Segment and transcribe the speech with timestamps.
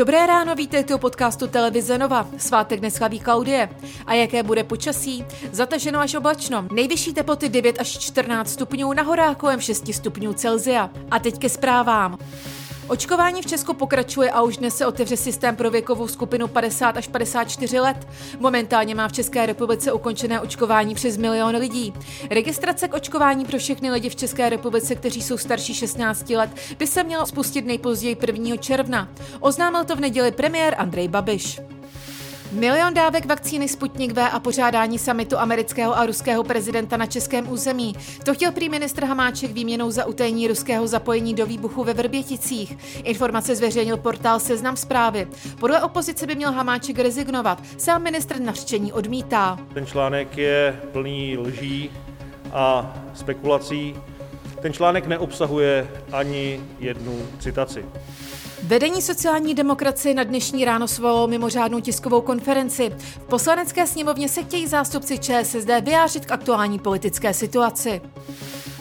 [0.00, 2.28] Dobré ráno, vítejte u podcastu Televize Nova.
[2.38, 3.68] Svátek dnes slaví Klaudie.
[4.06, 5.24] A jaké bude počasí?
[5.52, 6.68] Zataženo až oblačno.
[6.72, 10.90] Nejvyšší teploty 9 až 14 stupňů, na horách kolem 6 stupňů Celzia.
[11.10, 12.18] A teď ke zprávám.
[12.90, 17.08] Očkování v Česku pokračuje a už dnes se otevře systém pro věkovou skupinu 50 až
[17.08, 18.08] 54 let.
[18.38, 21.92] Momentálně má v České republice ukončené očkování přes milion lidí.
[22.30, 26.86] Registrace k očkování pro všechny lidi v České republice, kteří jsou starší 16 let, by
[26.86, 28.56] se mělo spustit nejpozději 1.
[28.56, 29.08] června.
[29.40, 31.60] Oznámil to v neděli premiér Andrej Babiš.
[32.52, 37.94] Milion dávek vakcíny Sputnik V a pořádání samitu amerického a ruského prezidenta na českém území.
[38.24, 42.78] To chtěl prý ministr Hamáček výměnou za utajení ruského zapojení do výbuchu ve Vrběticích.
[43.04, 45.28] Informace zveřejnil portál Seznam zprávy.
[45.60, 47.62] Podle opozice by měl Hamáček rezignovat.
[47.78, 49.58] Sám ministr nařčení odmítá.
[49.74, 51.90] Ten článek je plný lží
[52.52, 53.94] a spekulací.
[54.62, 57.84] Ten článek neobsahuje ani jednu citaci.
[58.62, 62.90] Vedení sociální demokracie na dnešní ráno svolalo mimořádnou tiskovou konferenci.
[62.98, 68.00] V poslanecké sněmovně se chtějí zástupci ČSSD vyjářit k aktuální politické situaci.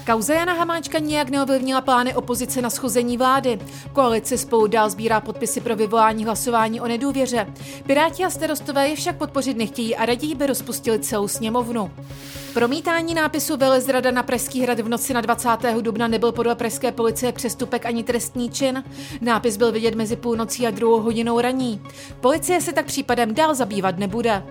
[0.09, 3.59] Kauza Jana Hamáčka nijak neovlivnila plány opozice na schození vlády.
[3.93, 7.53] Koalice spolu dál sbírá podpisy pro vyvolání hlasování o nedůvěře.
[7.85, 11.91] Piráti a starostové je však podpořit nechtějí a raději by rozpustili celou sněmovnu.
[12.53, 15.49] Promítání nápisu Velezrada na Pražský hrad v noci na 20.
[15.81, 18.83] dubna nebyl podle pražské policie přestupek ani trestní čin.
[19.21, 21.81] Nápis byl vidět mezi půlnocí a druhou hodinou raní.
[22.21, 24.43] Policie se tak případem dál zabývat nebude.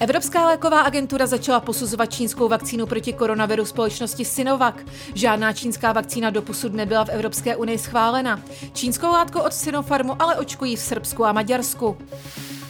[0.00, 4.74] Evropská léková agentura začala posuzovat čínskou vakcínu proti koronaviru společnosti Sinovac.
[5.14, 8.40] Žádná čínská vakcína doposud nebyla v Evropské unii schválena.
[8.72, 11.98] Čínskou látku od Sinopharmu ale očkují v Srbsku a Maďarsku.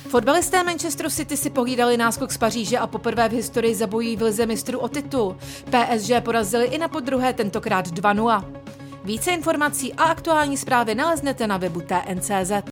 [0.09, 4.47] Fotbalisté Manchesteru City si pohlídali náskok z Paříže a poprvé v historii zabojí v lize
[4.47, 5.37] mistrů o titul.
[5.65, 8.45] PSG porazili i na podruhé tentokrát 2-0.
[9.05, 12.65] Více informací a aktuální zprávy naleznete na webu TNCZ.